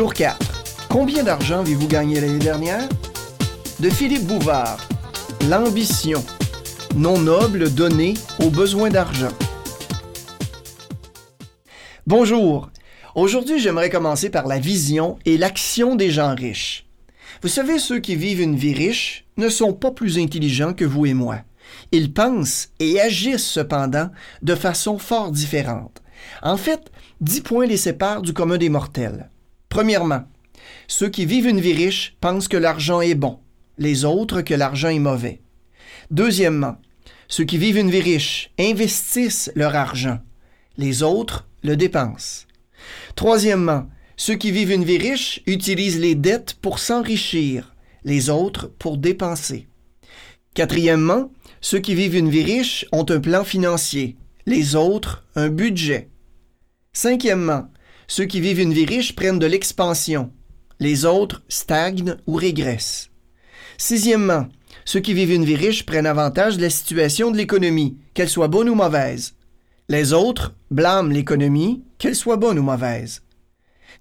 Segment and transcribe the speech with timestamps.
[0.00, 0.86] Jour 4.
[0.88, 2.88] Combien d'argent avez-vous gagné l'année dernière?
[3.80, 4.78] De Philippe Bouvard.
[5.50, 6.24] L'ambition.
[6.96, 9.28] Non noble donnée aux besoins d'argent.
[12.06, 12.70] Bonjour.
[13.14, 16.86] Aujourd'hui, j'aimerais commencer par la vision et l'action des gens riches.
[17.42, 21.04] Vous savez, ceux qui vivent une vie riche ne sont pas plus intelligents que vous
[21.04, 21.40] et moi.
[21.92, 24.08] Ils pensent et agissent cependant
[24.40, 26.00] de façon fort différente.
[26.42, 26.90] En fait,
[27.20, 29.28] dix points les séparent du commun des mortels.
[29.70, 30.24] Premièrement,
[30.88, 33.38] ceux qui vivent une vie riche pensent que l'argent est bon,
[33.78, 35.40] les autres que l'argent est mauvais.
[36.10, 36.76] Deuxièmement,
[37.28, 40.18] ceux qui vivent une vie riche investissent leur argent,
[40.76, 42.46] les autres le dépensent.
[43.14, 48.98] Troisièmement, ceux qui vivent une vie riche utilisent les dettes pour s'enrichir, les autres pour
[48.98, 49.68] dépenser.
[50.54, 56.08] Quatrièmement, ceux qui vivent une vie riche ont un plan financier, les autres un budget.
[56.92, 57.68] Cinquièmement,
[58.10, 60.32] ceux qui vivent une vie riche prennent de l'expansion,
[60.80, 63.08] les autres stagnent ou régressent.
[63.78, 64.48] Sixièmement,
[64.84, 68.48] ceux qui vivent une vie riche prennent avantage de la situation de l'économie, qu'elle soit
[68.48, 69.34] bonne ou mauvaise.
[69.88, 73.22] Les autres blâment l'économie, qu'elle soit bonne ou mauvaise.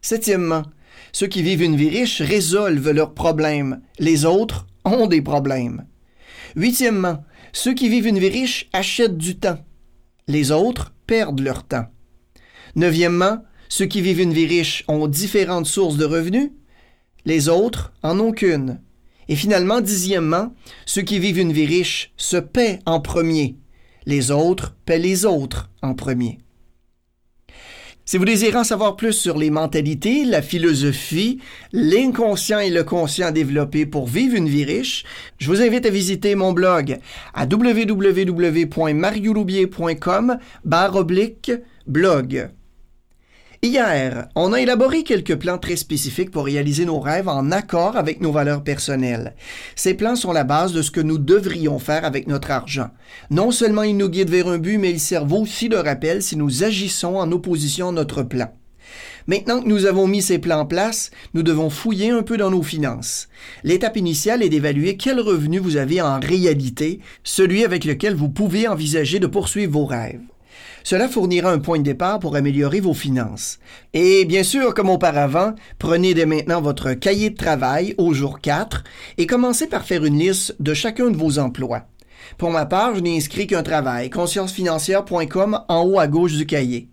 [0.02, 0.64] Septièmement,
[1.12, 5.86] ceux qui vivent une vie riche résolvent leurs problèmes, les autres ont des problèmes.
[6.56, 9.64] Huitièmement, ceux qui vivent une vie riche achètent du temps.
[10.28, 11.86] Les autres perdent leur temps.
[12.76, 16.50] Neuvièmement, ceux qui vivent une vie riche ont différentes sources de revenus.
[17.24, 18.82] Les autres en ont qu'une.
[19.30, 20.54] Et finalement, dixièmement,
[20.88, 23.58] ceux qui vivent une vie riche se paient en premier.
[24.06, 26.40] Les autres paient les autres en premier.
[28.06, 31.40] Si vous désirez en savoir plus sur les mentalités, la philosophie,
[31.72, 35.04] l'inconscient et le conscient développés pour vivre une vie riche,
[35.38, 36.98] je vous invite à visiter mon blog
[37.36, 40.40] à www.mariouloubier.com
[41.86, 42.50] blog.
[43.62, 48.22] Hier, on a élaboré quelques plans très spécifiques pour réaliser nos rêves en accord avec
[48.22, 49.36] nos valeurs personnelles.
[49.76, 52.90] Ces plans sont la base de ce que nous devrions faire avec notre argent.
[53.30, 56.38] Non seulement ils nous guident vers un but, mais ils servent aussi de rappel si
[56.38, 58.50] nous agissons en opposition à notre plan.
[59.28, 62.52] Maintenant que nous avons mis ces plans en place, nous devons fouiller un peu dans
[62.52, 63.28] nos finances.
[63.66, 68.70] L'étape initiale est d'évaluer quel revenu vous avez en réalité, celui avec lequel vous pouvez
[68.70, 70.22] envisager de poursuivre vos rêves.
[70.84, 73.60] Cela fournira un point de départ pour améliorer vos finances.
[73.94, 78.84] Et bien sûr, comme auparavant, prenez dès maintenant votre cahier de travail au jour 4
[79.18, 81.86] et commencez par faire une liste de chacun de vos emplois.
[82.38, 86.90] Pour ma part, je n'ai inscrit qu'un travail, consciencefinancière.com en haut à gauche du cahier.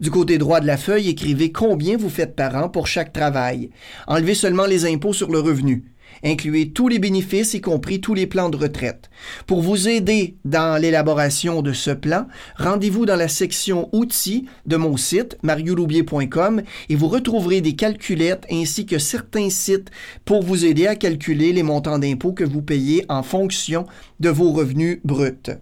[0.00, 3.70] Du côté droit de la feuille, écrivez combien vous faites par an pour chaque travail.
[4.06, 5.84] Enlevez seulement les impôts sur le revenu.
[6.24, 9.10] Incluez tous les bénéfices, y compris tous les plans de retraite.
[9.46, 12.26] Pour vous aider dans l'élaboration de ce plan,
[12.56, 18.86] rendez-vous dans la section Outils de mon site, mariouloubier.com, et vous retrouverez des calculettes ainsi
[18.86, 19.90] que certains sites
[20.24, 23.86] pour vous aider à calculer les montants d'impôts que vous payez en fonction
[24.20, 25.56] de vos revenus bruts.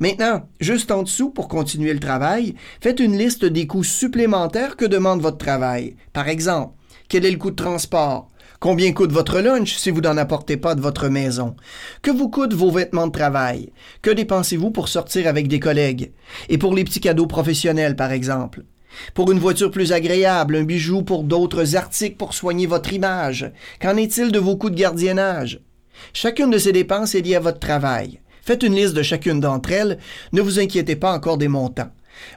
[0.00, 4.84] Maintenant, juste en dessous, pour continuer le travail, faites une liste des coûts supplémentaires que
[4.84, 5.96] demande votre travail.
[6.12, 6.74] Par exemple,
[7.08, 8.30] quel est le coût de transport?
[8.60, 11.54] Combien coûte votre lunch si vous n'en apportez pas de votre maison?
[12.02, 13.72] Que vous coûtent vos vêtements de travail?
[14.00, 16.12] Que dépensez-vous pour sortir avec des collègues?
[16.48, 18.64] Et pour les petits cadeaux professionnels, par exemple?
[19.12, 23.50] Pour une voiture plus agréable, un bijou pour d'autres articles pour soigner votre image?
[23.82, 25.60] Qu'en est-il de vos coûts de gardiennage?
[26.12, 28.20] Chacune de ces dépenses est liée à votre travail.
[28.42, 29.98] Faites une liste de chacune d'entre elles.
[30.32, 31.90] Ne vous inquiétez pas encore des montants.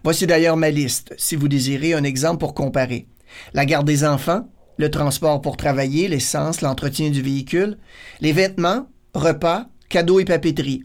[0.03, 3.07] Voici d'ailleurs ma liste, si vous désirez un exemple pour comparer.
[3.53, 7.77] La garde des enfants, le transport pour travailler, l'essence, l'entretien du véhicule,
[8.21, 10.83] les vêtements, repas, cadeaux et papeterie.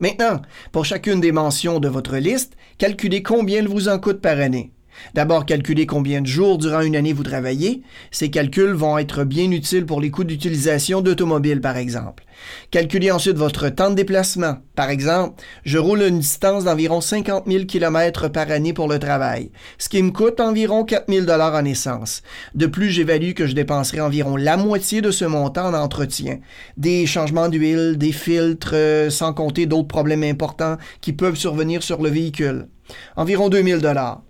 [0.00, 0.42] Maintenant,
[0.72, 4.72] pour chacune des mentions de votre liste, calculez combien elle vous en coûte par année.
[5.14, 7.82] D'abord, calculez combien de jours durant une année vous travaillez.
[8.10, 12.24] Ces calculs vont être bien utiles pour les coûts d'utilisation d'automobile, par exemple.
[12.70, 14.56] Calculez ensuite votre temps de déplacement.
[14.74, 19.50] Par exemple, je roule une distance d'environ 50 000 km par année pour le travail,
[19.78, 22.22] ce qui me coûte environ 4 000 dollars en essence.
[22.54, 26.38] De plus, j'évalue que je dépenserai environ la moitié de ce montant en entretien.
[26.76, 32.02] Des changements d'huile, des filtres, euh, sans compter d'autres problèmes importants qui peuvent survenir sur
[32.02, 32.68] le véhicule.
[33.16, 34.22] Environ 2 000 dollars.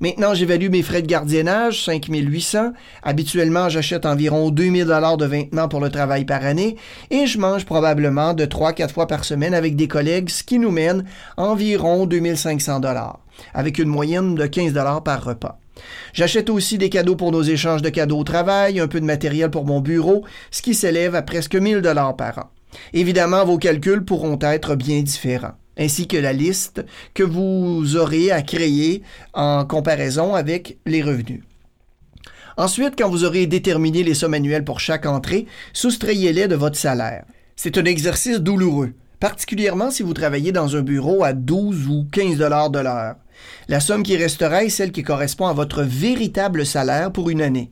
[0.00, 2.72] Maintenant, j'évalue mes frais de gardiennage, 5800.
[3.02, 6.76] Habituellement, j'achète environ 2000 dollars de vêtements pour le travail par année
[7.10, 10.70] et je mange probablement de 3-4 fois par semaine avec des collègues, ce qui nous
[10.70, 11.04] mène
[11.36, 13.20] environ 2500 dollars,
[13.54, 15.58] avec une moyenne de 15 dollars par repas.
[16.12, 19.50] J'achète aussi des cadeaux pour nos échanges de cadeaux au travail, un peu de matériel
[19.50, 22.50] pour mon bureau, ce qui s'élève à presque 1000 dollars par an.
[22.92, 26.84] Évidemment, vos calculs pourront être bien différents ainsi que la liste
[27.14, 29.02] que vous aurez à créer
[29.32, 31.42] en comparaison avec les revenus.
[32.56, 37.24] Ensuite, quand vous aurez déterminé les sommes annuelles pour chaque entrée, soustrayez-les de votre salaire.
[37.54, 42.36] C'est un exercice douloureux, particulièrement si vous travaillez dans un bureau à 12 ou 15
[42.36, 43.14] dollars de l'heure.
[43.68, 47.70] La somme qui restera est celle qui correspond à votre véritable salaire pour une année.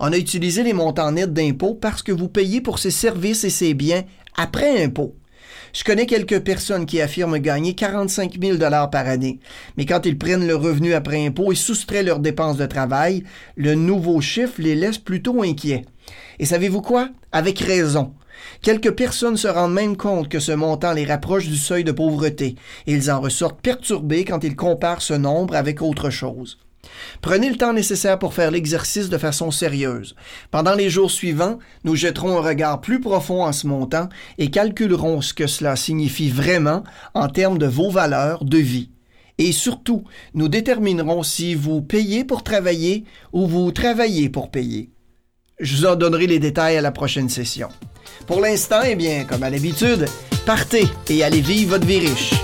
[0.00, 3.50] On a utilisé les montants nets d'impôts parce que vous payez pour ces services et
[3.50, 4.04] ces biens
[4.36, 5.14] après impôt.
[5.72, 9.40] Je connais quelques personnes qui affirment gagner 45 000 dollars par année,
[9.76, 13.24] mais quand ils prennent le revenu après impôt et soustraient leurs dépenses de travail,
[13.56, 15.84] le nouveau chiffre les laisse plutôt inquiets.
[16.38, 17.08] Et savez-vous quoi?
[17.32, 18.14] Avec raison.
[18.60, 22.56] Quelques personnes se rendent même compte que ce montant les rapproche du seuil de pauvreté,
[22.86, 26.58] et ils en ressortent perturbés quand ils comparent ce nombre avec autre chose.
[27.20, 30.16] Prenez le temps nécessaire pour faire l'exercice de façon sérieuse.
[30.50, 34.08] Pendant les jours suivants, nous jetterons un regard plus profond en ce montant
[34.38, 36.82] et calculerons ce que cela signifie vraiment
[37.14, 38.90] en termes de vos valeurs de vie.
[39.38, 44.90] Et surtout, nous déterminerons si vous payez pour travailler ou vous travaillez pour payer.
[45.60, 47.68] Je vous en donnerai les détails à la prochaine session.
[48.26, 50.06] Pour l'instant, eh bien, comme à l'habitude,
[50.44, 52.34] partez et allez vivre votre vie riche.